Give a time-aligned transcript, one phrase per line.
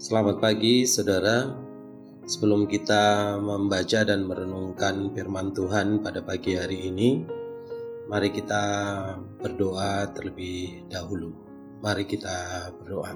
[0.00, 1.52] Selamat pagi, saudara.
[2.24, 7.20] Sebelum kita membaca dan merenungkan firman Tuhan pada pagi hari ini,
[8.08, 8.64] mari kita
[9.44, 11.36] berdoa terlebih dahulu.
[11.84, 12.32] Mari kita
[12.80, 13.12] berdoa.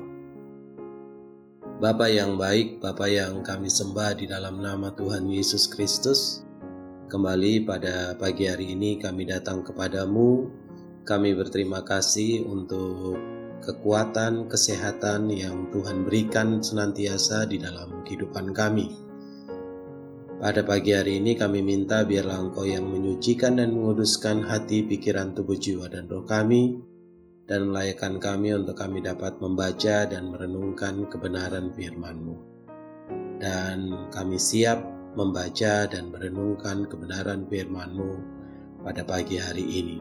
[1.81, 6.45] Bapa yang baik, Bapa yang kami sembah di dalam nama Tuhan Yesus Kristus,
[7.09, 10.53] kembali pada pagi hari ini kami datang kepadamu.
[11.09, 13.17] Kami berterima kasih untuk
[13.65, 18.93] kekuatan, kesehatan yang Tuhan berikan senantiasa di dalam kehidupan kami.
[20.45, 25.57] Pada pagi hari ini kami minta biarlah Engkau yang menyucikan dan menguduskan hati, pikiran, tubuh,
[25.57, 26.85] jiwa, dan roh kami,
[27.49, 32.37] dan melayakkan kami untuk kami dapat membaca dan merenungkan kebenaran firman-Mu.
[33.41, 34.85] Dan kami siap
[35.17, 38.13] membaca dan merenungkan kebenaran firman-Mu
[38.85, 39.99] pada pagi hari ini.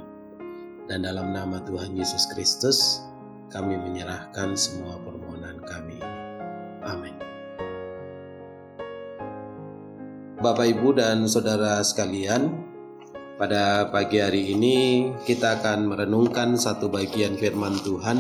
[0.92, 3.00] Dan dalam nama Tuhan Yesus Kristus,
[3.54, 6.02] kami menyerahkan semua permohonan kami.
[6.82, 7.14] Amin.
[10.42, 12.50] Bapak, Ibu, dan saudara sekalian,
[13.38, 18.18] pada pagi hari ini kita akan merenungkan satu bagian firman Tuhan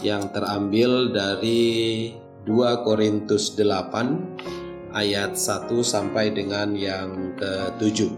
[0.00, 2.12] yang terambil dari
[2.48, 8.10] 2 Korintus 8 ayat 1 sampai dengan yang ke-7.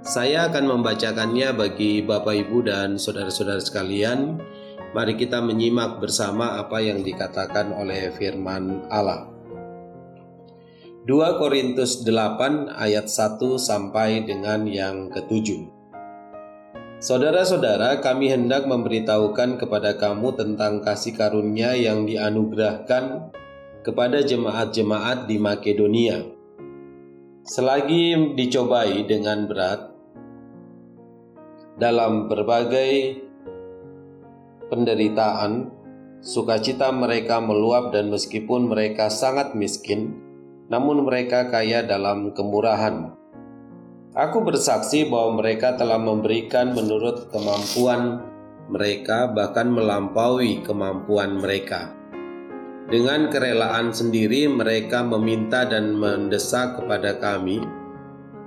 [0.00, 4.40] Saya akan membacakannya bagi Bapak Ibu dan saudara-saudara sekalian
[4.90, 9.30] Mari kita menyimak bersama apa yang dikatakan oleh firman Allah.
[11.06, 15.70] 2 Korintus 8 ayat 1 sampai dengan yang ketujuh.
[16.98, 23.30] Saudara-saudara, kami hendak memberitahukan kepada kamu tentang kasih karunia yang dianugerahkan
[23.86, 26.18] kepada jemaat-jemaat di Makedonia.
[27.46, 29.88] Selagi dicobai dengan berat
[31.80, 33.29] dalam berbagai
[34.70, 35.68] penderitaan,
[36.22, 40.14] sukacita mereka meluap dan meskipun mereka sangat miskin,
[40.70, 43.12] namun mereka kaya dalam kemurahan.
[44.14, 48.22] Aku bersaksi bahwa mereka telah memberikan menurut kemampuan
[48.70, 51.90] mereka, bahkan melampaui kemampuan mereka.
[52.90, 57.62] Dengan kerelaan sendiri, mereka meminta dan mendesak kepada kami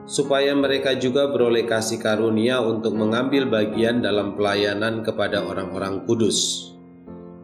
[0.03, 6.69] supaya mereka juga beroleh kasih karunia untuk mengambil bagian dalam pelayanan kepada orang-orang kudus.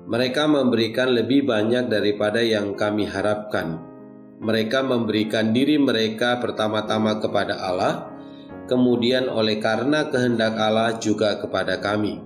[0.09, 3.77] Mereka memberikan lebih banyak daripada yang kami harapkan.
[4.39, 8.09] Mereka memberikan diri mereka pertama-tama kepada Allah,
[8.65, 12.23] kemudian oleh karena kehendak Allah juga kepada kami.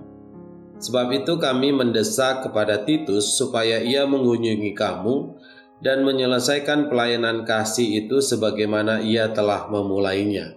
[0.80, 5.38] Sebab itu kami mendesak kepada Titus supaya ia mengunjungi kamu
[5.80, 10.54] dan menyelesaikan pelayanan kasih itu sebagaimana ia telah memulainya.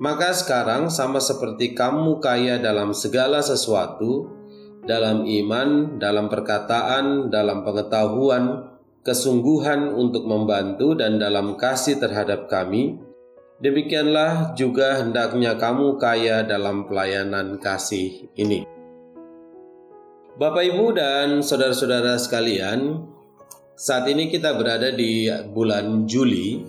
[0.00, 4.32] Maka sekarang sama seperti kamu kaya dalam segala sesuatu,
[4.88, 8.70] dalam iman, dalam perkataan, dalam pengetahuan,
[9.04, 12.96] kesungguhan untuk membantu dan dalam kasih terhadap kami,
[13.60, 18.64] demikianlah juga hendaknya kamu kaya dalam pelayanan kasih ini.
[20.40, 23.04] Bapak, Ibu, dan saudara-saudara sekalian,
[23.80, 25.24] saat ini kita berada di
[25.56, 26.60] bulan Juli.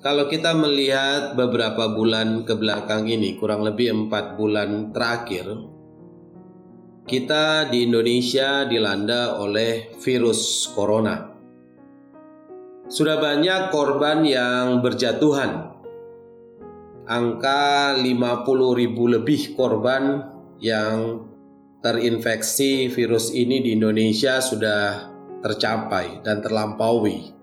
[0.00, 5.46] Kalau kita melihat beberapa bulan ke belakang ini, kurang lebih empat bulan terakhir,
[7.04, 11.36] kita di Indonesia dilanda oleh virus corona.
[12.88, 15.70] Sudah banyak korban yang berjatuhan.
[17.06, 20.32] Angka 50 ribu lebih korban
[20.64, 21.28] yang
[21.84, 25.11] terinfeksi virus ini di Indonesia sudah
[25.42, 27.34] tercapai dan terlampaui.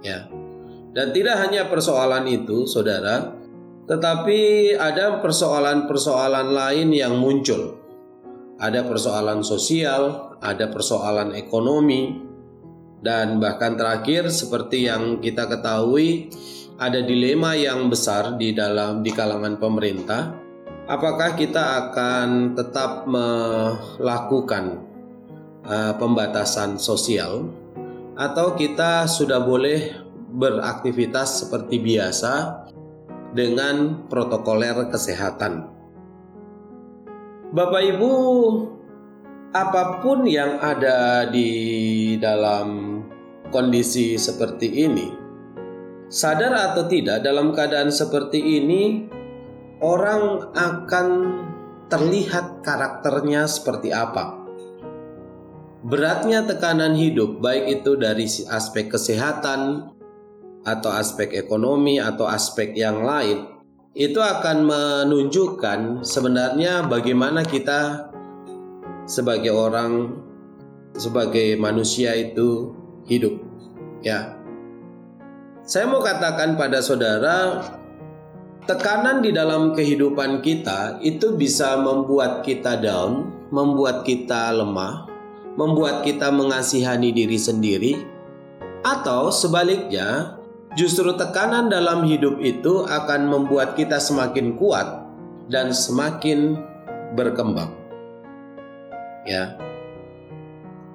[0.00, 0.26] Ya.
[0.90, 3.36] Dan tidak hanya persoalan itu, Saudara,
[3.86, 7.78] tetapi ada persoalan-persoalan lain yang muncul.
[8.58, 12.30] Ada persoalan sosial, ada persoalan ekonomi,
[13.00, 16.28] dan bahkan terakhir seperti yang kita ketahui
[16.80, 20.36] ada dilema yang besar di dalam di kalangan pemerintah
[20.84, 24.89] apakah kita akan tetap melakukan
[25.70, 27.46] uh, pembatasan sosial
[28.18, 29.94] atau kita sudah boleh
[30.34, 32.66] beraktivitas seperti biasa
[33.30, 35.70] dengan protokoler kesehatan.
[37.50, 38.12] Bapak Ibu,
[39.54, 41.50] apa pun yang ada di
[42.18, 43.00] dalam
[43.50, 45.08] kondisi seperti ini,
[46.06, 49.10] sadar atau tidak dalam keadaan seperti ini
[49.82, 51.08] orang akan
[51.90, 54.39] terlihat karakternya seperti apa
[55.80, 59.92] beratnya tekanan hidup, baik itu dari aspek kesehatan
[60.60, 63.48] atau aspek ekonomi atau aspek yang lain,
[63.96, 68.12] itu akan menunjukkan sebenarnya bagaimana kita
[69.08, 70.22] sebagai orang,
[70.94, 72.76] sebagai manusia itu
[73.10, 73.34] hidup.
[74.04, 74.38] Ya.
[75.66, 77.66] Saya mau katakan pada saudara,
[78.70, 85.09] tekanan di dalam kehidupan kita itu bisa membuat kita down, membuat kita lemah,
[85.60, 87.92] membuat kita mengasihani diri sendiri,
[88.80, 90.40] atau sebaliknya,
[90.72, 95.04] justru tekanan dalam hidup itu akan membuat kita semakin kuat
[95.52, 96.56] dan semakin
[97.12, 97.76] berkembang.
[99.28, 99.60] Ya.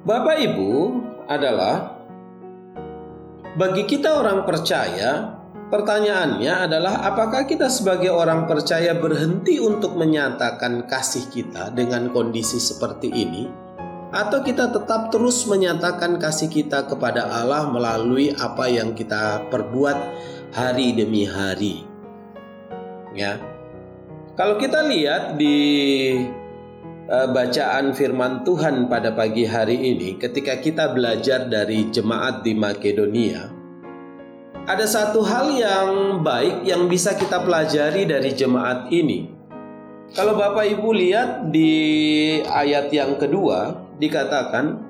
[0.01, 0.71] Bapak Ibu
[1.29, 1.93] adalah
[3.53, 5.37] bagi kita orang percaya,
[5.69, 13.13] pertanyaannya adalah apakah kita sebagai orang percaya berhenti untuk menyatakan kasih kita dengan kondisi seperti
[13.13, 13.64] ini?
[14.15, 19.97] Atau kita tetap terus menyatakan kasih kita kepada Allah melalui apa yang kita perbuat
[20.55, 21.83] hari demi hari?
[23.11, 23.43] Ya.
[24.39, 25.59] Kalau kita lihat di
[27.11, 33.51] uh, bacaan firman Tuhan pada pagi hari ini ketika kita belajar dari jemaat di Makedonia
[34.65, 35.89] ada satu hal yang
[36.25, 39.29] baik yang bisa kita pelajari dari jemaat ini.
[40.17, 41.71] Kalau Bapak Ibu lihat di
[42.41, 44.81] ayat yang kedua dikatakan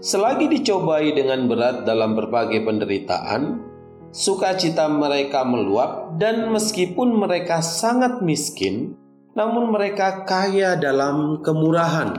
[0.00, 3.60] selagi dicobai dengan berat dalam berbagai penderitaan
[4.10, 8.98] sukacita mereka meluap dan meskipun mereka sangat miskin
[9.34, 12.18] namun mereka kaya dalam kemurahan.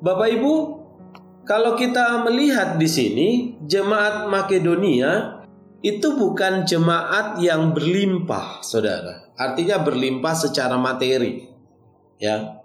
[0.00, 0.54] Bapak Ibu,
[1.44, 3.28] kalau kita melihat di sini,
[3.64, 5.42] jemaat Makedonia
[5.80, 9.32] itu bukan jemaat yang berlimpah, Saudara.
[9.36, 11.48] Artinya berlimpah secara materi.
[12.20, 12.59] Ya.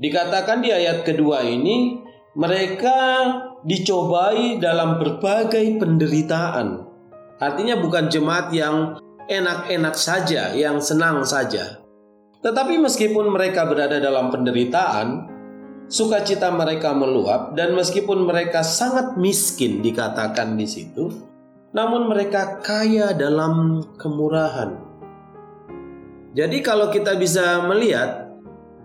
[0.00, 2.00] Dikatakan di ayat kedua ini,
[2.32, 2.96] mereka
[3.60, 6.88] dicobai dalam berbagai penderitaan.
[7.36, 8.96] Artinya bukan jemaat yang
[9.28, 11.84] enak-enak saja, yang senang saja.
[12.40, 15.28] Tetapi meskipun mereka berada dalam penderitaan,
[15.92, 21.12] sukacita mereka meluap dan meskipun mereka sangat miskin dikatakan di situ,
[21.76, 24.80] namun mereka kaya dalam kemurahan.
[26.32, 28.29] Jadi kalau kita bisa melihat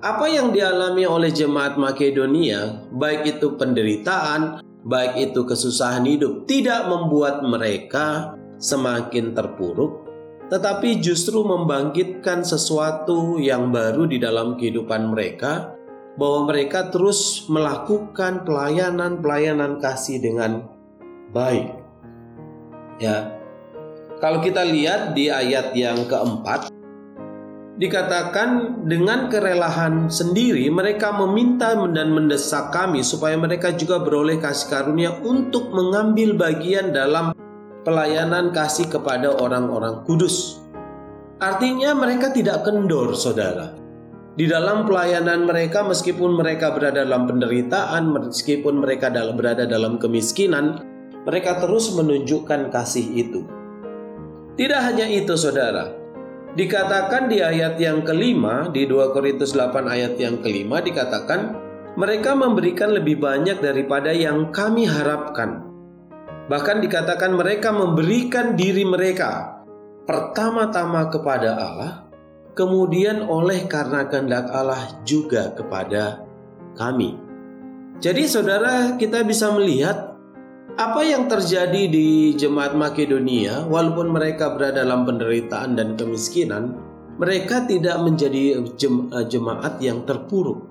[0.06, 7.42] apa yang dialami oleh jemaat Makedonia, baik itu penderitaan, baik itu kesusahan hidup, tidak membuat
[7.42, 10.06] mereka semakin terpuruk,
[10.54, 15.74] tetapi justru membangkitkan sesuatu yang baru di dalam kehidupan mereka,
[16.22, 20.70] bahwa mereka terus melakukan pelayanan-pelayanan kasih dengan
[21.34, 21.82] baik.
[23.02, 23.34] Ya,
[24.22, 26.70] kalau kita lihat di ayat yang keempat,
[27.76, 35.12] dikatakan dengan kerelahan sendiri mereka meminta dan mendesak kami supaya mereka juga beroleh kasih karunia
[35.28, 37.36] untuk mengambil bagian dalam
[37.84, 40.64] pelayanan kasih kepada orang-orang kudus.
[41.36, 43.76] Artinya mereka tidak kendor, saudara.
[44.36, 50.80] Di dalam pelayanan mereka, meskipun mereka berada dalam penderitaan, meskipun mereka berada dalam kemiskinan,
[51.24, 53.44] mereka terus menunjukkan kasih itu.
[54.56, 56.05] Tidak hanya itu, saudara.
[56.56, 61.60] Dikatakan di ayat yang kelima, di 2 Korintus 8 ayat yang kelima, dikatakan,
[62.00, 65.66] mereka memberikan lebih banyak daripada yang kami harapkan
[66.46, 69.66] Bahkan dikatakan mereka memberikan diri mereka
[70.06, 71.94] pertama-tama kepada Allah,
[72.54, 76.22] kemudian oleh karena kehendak Allah juga kepada
[76.78, 77.18] kami.
[77.98, 80.15] Jadi saudara kita bisa melihat
[80.74, 86.76] apa yang terjadi di jemaat Makedonia walaupun mereka berada dalam penderitaan dan kemiskinan,
[87.16, 88.60] mereka tidak menjadi
[89.30, 90.68] jemaat yang terpuruk.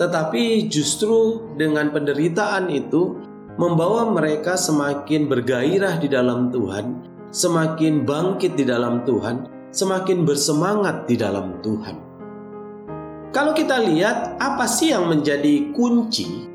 [0.00, 3.22] Tetapi justru dengan penderitaan itu
[3.54, 6.86] membawa mereka semakin bergairah di dalam Tuhan,
[7.30, 11.96] semakin bangkit di dalam Tuhan, semakin bersemangat di dalam Tuhan.
[13.30, 16.49] Kalau kita lihat apa sih yang menjadi kunci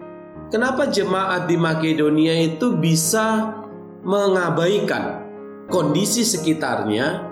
[0.50, 3.58] kenapa jemaat di Makedonia itu bisa
[4.06, 5.26] mengabaikan
[5.70, 7.26] kondisi sekitarnya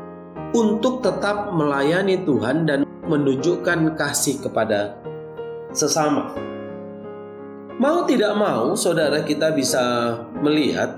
[0.53, 4.98] untuk tetap melayani Tuhan dan menunjukkan kasih kepada
[5.74, 6.34] sesama.
[7.82, 9.82] Mau tidak mau, saudara kita bisa
[10.46, 10.93] melihat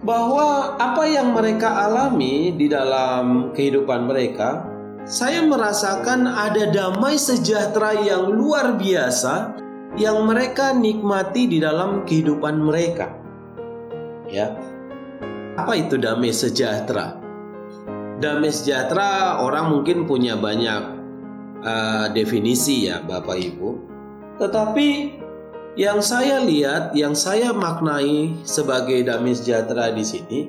[0.00, 4.68] bahwa apa yang mereka alami di dalam kehidupan mereka,
[5.08, 9.59] saya merasakan ada damai sejahtera yang luar biasa
[9.98, 13.10] yang mereka nikmati di dalam kehidupan mereka.
[14.30, 14.54] Ya.
[15.58, 17.18] Apa itu damai sejahtera?
[18.22, 20.82] Damai sejahtera orang mungkin punya banyak
[21.64, 23.68] uh, definisi ya Bapak Ibu.
[24.38, 24.88] Tetapi
[25.74, 30.40] yang saya lihat, yang saya maknai sebagai damai sejahtera di sini,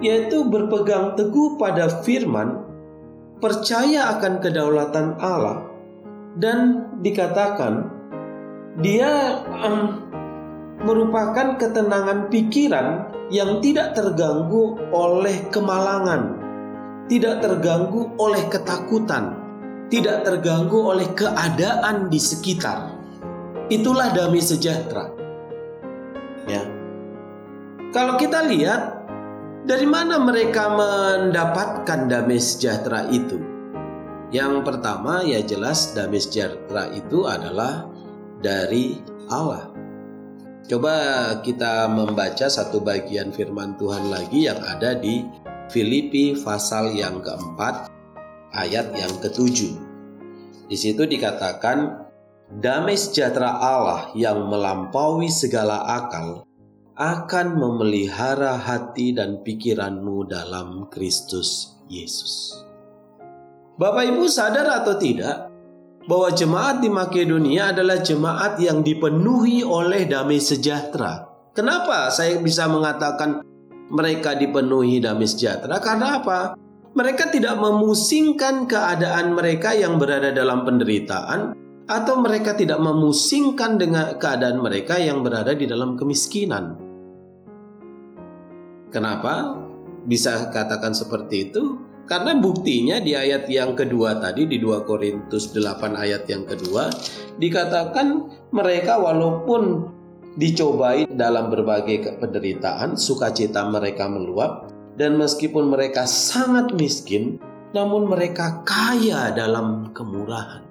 [0.00, 2.64] yaitu berpegang teguh pada firman,
[3.40, 5.68] percaya akan kedaulatan Allah,
[6.38, 7.97] dan dikatakan
[8.76, 10.04] dia um,
[10.84, 16.38] merupakan ketenangan pikiran yang tidak terganggu oleh kemalangan,
[17.10, 19.36] tidak terganggu oleh ketakutan,
[19.92, 22.94] tidak terganggu oleh keadaan di sekitar.
[23.68, 25.12] Itulah damai sejahtera.
[26.48, 26.64] Ya.
[27.92, 29.04] Kalau kita lihat
[29.68, 33.36] dari mana mereka mendapatkan damai sejahtera itu?
[34.32, 37.88] Yang pertama ya jelas damai sejahtera itu adalah
[38.38, 38.98] dari
[39.30, 39.70] Allah.
[40.68, 40.94] Coba
[41.40, 45.24] kita membaca satu bagian firman Tuhan lagi yang ada di
[45.72, 47.88] Filipi pasal yang keempat
[48.52, 49.72] ayat yang ketujuh.
[50.68, 52.04] Di situ dikatakan
[52.52, 56.44] damai sejahtera Allah yang melampaui segala akal
[56.98, 62.64] akan memelihara hati dan pikiranmu dalam Kristus Yesus.
[63.78, 65.47] Bapak Ibu sadar atau tidak
[66.08, 71.28] bahwa jemaat di Makedonia adalah jemaat yang dipenuhi oleh damai sejahtera.
[71.52, 73.44] Kenapa saya bisa mengatakan
[73.92, 75.76] mereka dipenuhi damai sejahtera?
[75.84, 76.56] Karena apa?
[76.96, 81.52] Mereka tidak memusingkan keadaan mereka yang berada dalam penderitaan
[81.84, 86.80] atau mereka tidak memusingkan dengan keadaan mereka yang berada di dalam kemiskinan.
[88.88, 89.60] Kenapa
[90.08, 91.87] bisa katakan seperti itu?
[92.08, 96.88] Karena buktinya di ayat yang kedua tadi di 2 Korintus 8 ayat yang kedua
[97.36, 99.92] dikatakan mereka walaupun
[100.40, 107.36] dicobai dalam berbagai penderitaan, sukacita mereka meluap dan meskipun mereka sangat miskin,
[107.76, 110.64] namun mereka kaya dalam kemurahan.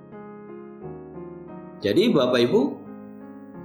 [1.86, 2.62] Jadi Bapak Ibu,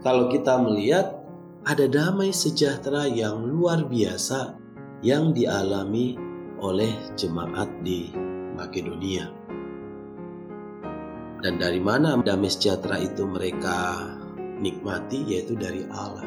[0.05, 1.25] kalau kita melihat
[1.65, 4.61] ada damai sejahtera yang luar biasa
[5.01, 6.19] yang dialami
[6.63, 8.15] oleh jemaat di
[8.55, 9.27] Makedonia.
[11.43, 14.07] Dan dari mana damai sejahtera itu mereka
[14.63, 16.23] nikmati yaitu dari Allah.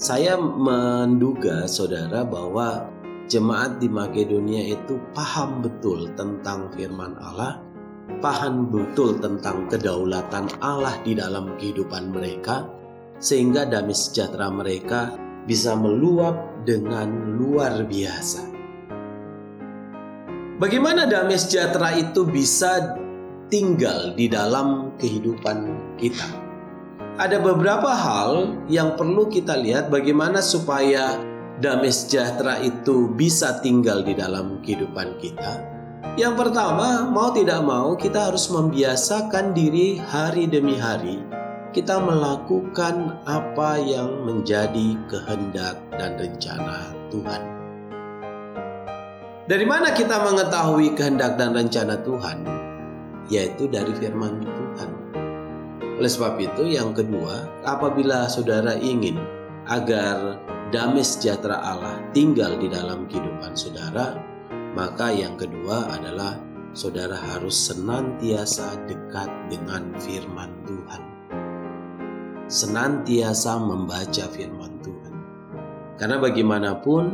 [0.00, 2.88] Saya menduga saudara bahwa
[3.28, 7.60] jemaat di Makedonia itu paham betul tentang firman Allah,
[8.24, 12.64] paham betul tentang kedaulatan Allah di dalam kehidupan mereka,
[13.20, 15.12] sehingga damai sejahtera mereka
[15.44, 18.53] bisa meluap dengan luar biasa.
[20.54, 22.94] Bagaimana damai sejahtera itu bisa
[23.50, 25.66] tinggal di dalam kehidupan
[25.98, 26.30] kita?
[27.18, 31.18] Ada beberapa hal yang perlu kita lihat bagaimana supaya
[31.58, 35.62] damai sejahtera itu bisa tinggal di dalam kehidupan kita.
[36.14, 41.18] Yang pertama, mau tidak mau kita harus membiasakan diri hari demi hari
[41.74, 47.53] kita melakukan apa yang menjadi kehendak dan rencana Tuhan.
[49.44, 52.48] Dari mana kita mengetahui kehendak dan rencana Tuhan?
[53.28, 54.90] Yaitu dari firman Tuhan.
[56.00, 59.20] Oleh sebab itu, yang kedua, apabila saudara ingin
[59.68, 60.40] agar
[60.72, 64.16] damai sejahtera Allah tinggal di dalam kehidupan saudara,
[64.72, 66.40] maka yang kedua adalah
[66.72, 71.14] saudara harus senantiasa dekat dengan firman Tuhan
[72.48, 75.14] senantiasa membaca firman Tuhan.
[75.96, 77.04] Karena bagaimanapun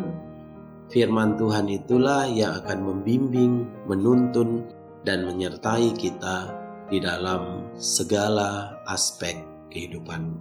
[0.90, 4.66] firman Tuhan itulah yang akan membimbing, menuntun,
[5.06, 6.52] dan menyertai kita
[6.90, 9.38] di dalam segala aspek
[9.70, 10.36] kehidupan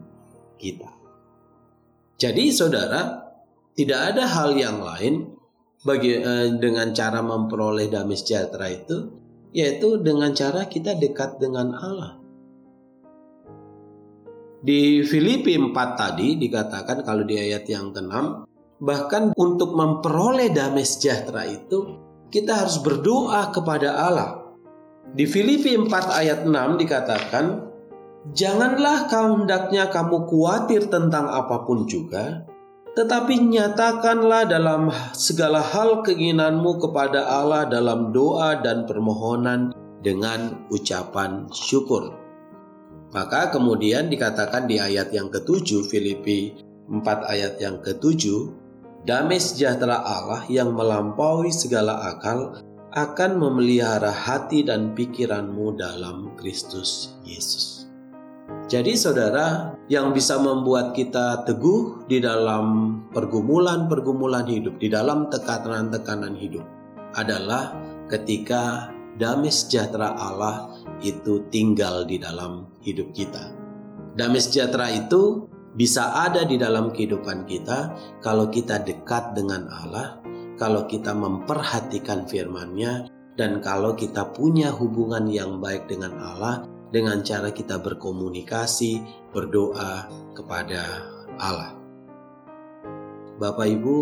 [0.59, 0.89] kita.
[2.19, 3.31] Jadi saudara,
[3.77, 5.39] tidak ada hal yang lain
[5.87, 8.97] bagi eh, dengan cara memperoleh damai sejahtera itu
[9.55, 12.13] yaitu dengan cara kita dekat dengan Allah.
[14.59, 18.48] Di Filipi 4 tadi dikatakan kalau di ayat yang ke-6
[18.79, 21.99] bahkan untuk memperoleh damai sejahtera itu
[22.31, 24.29] kita harus berdoa kepada Allah.
[25.09, 27.69] Di Filipi 4 ayat 6 dikatakan
[28.35, 32.43] Janganlah kau hendaknya kamu khawatir tentang apa pun juga,
[32.93, 39.71] tetapi nyatakanlah dalam segala hal keinginanmu kepada Allah dalam doa dan permohonan
[40.03, 42.11] dengan ucapan syukur.
[43.15, 46.59] Maka kemudian dikatakan di ayat yang ketujuh Filipi
[46.91, 48.58] 4 ayat yang ketujuh
[49.07, 57.85] damai sejahtera Allah yang melampaui segala akal akan memelihara hati dan pikiranmu dalam Kristus Yesus.
[58.65, 66.65] Jadi saudara, yang bisa membuat kita teguh di dalam pergumulan-pergumulan hidup, di dalam tekanan-tekanan hidup
[67.17, 67.73] adalah
[68.09, 70.69] ketika damai sejahtera Allah
[71.01, 73.53] itu tinggal di dalam hidup kita.
[74.17, 75.45] Damai sejahtera itu
[75.77, 77.93] bisa ada di dalam kehidupan kita
[78.25, 80.17] kalau kita dekat dengan Allah,
[80.57, 83.09] kalau kita memperhatikan firman-Nya,
[83.39, 88.99] dan kalau kita punya hubungan yang baik dengan Allah dengan cara kita berkomunikasi,
[89.31, 91.07] berdoa kepada
[91.37, 91.77] Allah.
[93.39, 93.97] Bapak Ibu,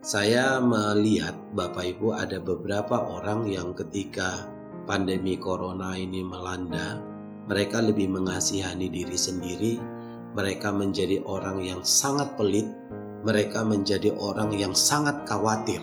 [0.00, 4.48] saya melihat Bapak Ibu ada beberapa orang yang ketika
[4.88, 7.02] pandemi corona ini melanda,
[7.44, 9.74] mereka lebih mengasihani diri sendiri,
[10.34, 12.66] mereka menjadi orang yang sangat pelit,
[13.22, 15.80] mereka menjadi orang yang sangat khawatir.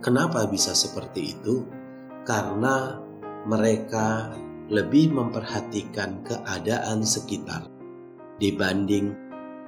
[0.00, 1.68] Kenapa bisa seperti itu?
[2.24, 2.98] Karena
[3.44, 4.32] mereka
[4.72, 7.68] lebih memperhatikan keadaan sekitar
[8.40, 9.12] dibanding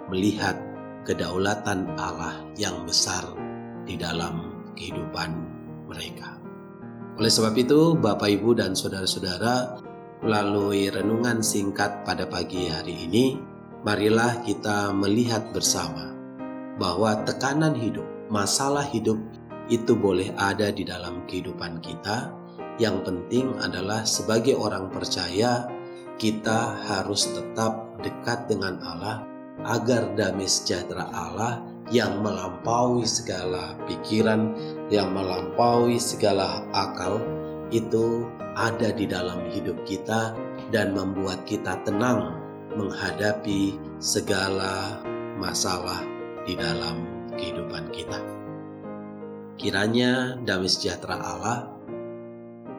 [0.08, 0.56] melihat
[1.04, 3.22] kedaulatan Allah yang besar
[3.84, 5.30] di dalam kehidupan
[5.86, 6.40] mereka.
[7.16, 9.80] Oleh sebab itu, Bapak, Ibu, dan saudara-saudara,
[10.20, 13.55] melalui renungan singkat pada pagi hari ini,
[13.86, 16.10] marilah kita melihat bersama
[16.74, 19.14] bahwa tekanan hidup, masalah hidup
[19.70, 22.34] itu boleh ada di dalam kehidupan kita,
[22.82, 25.70] yang penting adalah sebagai orang percaya,
[26.18, 29.22] kita harus tetap dekat dengan Allah
[29.70, 34.50] agar damai sejahtera Allah yang melampaui segala pikiran,
[34.90, 37.22] yang melampaui segala akal,
[37.70, 38.26] itu
[38.58, 40.34] ada di dalam hidup kita
[40.74, 44.98] dan membuat kita tenang menghadapi segala
[45.38, 46.02] masalah
[46.42, 48.18] di dalam kehidupan kita.
[49.56, 51.70] Kiranya damai sejahtera Allah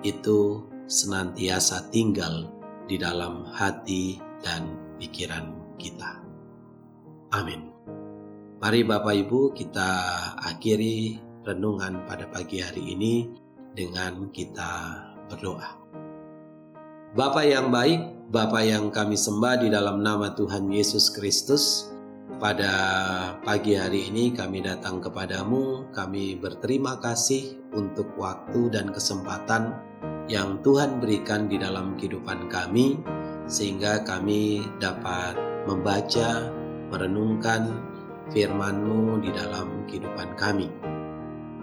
[0.05, 2.47] itu senantiasa tinggal
[2.85, 6.21] di dalam hati dan pikiran kita.
[7.35, 7.67] Amin.
[8.57, 9.89] Mari Bapak Ibu kita
[10.41, 13.29] akhiri renungan pada pagi hari ini
[13.77, 14.97] dengan kita
[15.29, 15.86] berdoa.
[17.15, 21.87] Bapak yang baik, Bapak yang kami sembah di dalam nama Tuhan Yesus Kristus,
[22.35, 22.67] pada
[23.47, 29.71] pagi hari ini kami datang kepadamu, kami berterima kasih untuk waktu dan kesempatan
[30.27, 32.99] yang Tuhan berikan di dalam kehidupan kami,
[33.47, 36.51] sehingga kami dapat membaca,
[36.91, 37.71] merenungkan
[38.35, 40.67] firman-Mu di dalam kehidupan kami.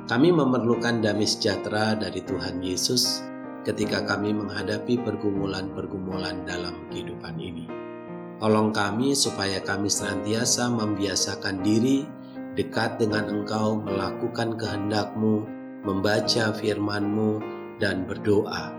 [0.08, 3.33] Kami memerlukan damai sejahtera dari Tuhan Yesus
[3.64, 7.66] ketika kami menghadapi pergumulan-pergumulan dalam kehidupan ini.
[8.38, 12.04] Tolong kami supaya kami senantiasa membiasakan diri
[12.54, 15.42] dekat dengan Engkau, melakukan kehendak-Mu,
[15.82, 17.40] membaca firman-Mu,
[17.82, 18.70] dan berdoa,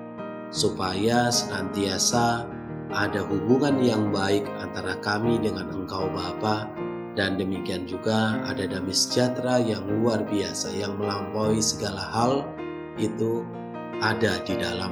[0.54, 2.48] supaya senantiasa
[2.96, 6.70] ada hubungan yang baik antara kami dengan Engkau Bapa,
[7.16, 12.44] dan demikian juga ada damai sejahtera yang luar biasa yang melampaui segala hal
[13.00, 13.44] itu
[14.00, 14.92] ada di dalam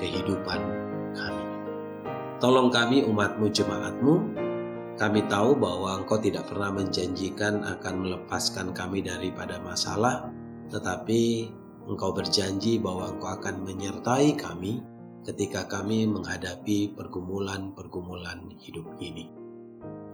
[0.00, 0.84] kehidupan
[2.44, 4.14] Tolong kami umatmu jemaatmu,
[5.00, 10.28] kami tahu bahwa engkau tidak pernah menjanjikan akan melepaskan kami daripada masalah,
[10.68, 11.48] tetapi
[11.88, 14.84] engkau berjanji bahwa engkau akan menyertai kami
[15.24, 19.32] ketika kami menghadapi pergumulan-pergumulan hidup ini.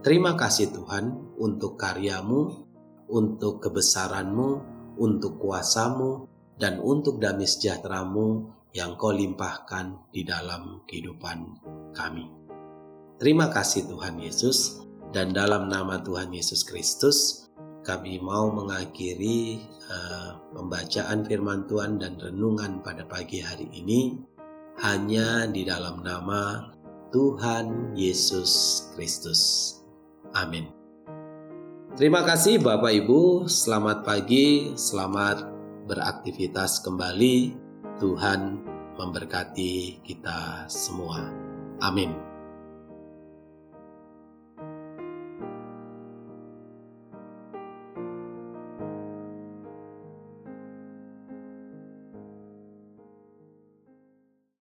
[0.07, 2.62] Terima kasih Tuhan untuk karyamu,
[3.11, 4.51] untuk kebesaranmu,
[5.03, 11.38] untuk kuasamu, dan untuk damai sejahteramu yang kau limpahkan di dalam kehidupan
[11.96, 12.29] kami.
[13.16, 17.49] Terima kasih Tuhan Yesus, dan dalam nama Tuhan Yesus Kristus,
[17.83, 24.20] kami mau mengakhiri uh, pembacaan firman Tuhan dan renungan pada pagi hari ini
[24.85, 26.70] hanya di dalam nama
[27.11, 29.40] Tuhan Yesus Kristus.
[30.37, 30.70] Amin.
[31.99, 35.49] Terima kasih Bapak Ibu, selamat pagi, selamat
[35.90, 37.59] beraktivitas kembali.
[37.98, 38.62] Tuhan
[38.94, 41.26] memberkati kita semua.
[41.83, 42.30] Amin.